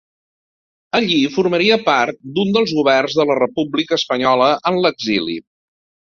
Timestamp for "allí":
0.99-1.17